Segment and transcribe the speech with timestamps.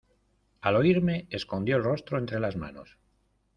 [0.61, 2.97] al oírme escondió el rostro entre las manos: